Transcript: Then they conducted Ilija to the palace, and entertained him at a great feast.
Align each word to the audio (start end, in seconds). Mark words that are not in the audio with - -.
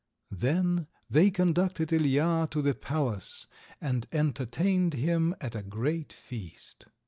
Then 0.31 0.87
they 1.11 1.29
conducted 1.29 1.89
Ilija 1.89 2.49
to 2.49 2.63
the 2.63 2.73
palace, 2.73 3.45
and 3.79 4.07
entertained 4.11 4.95
him 4.95 5.35
at 5.39 5.53
a 5.53 5.61
great 5.61 6.11
feast. 6.11 6.87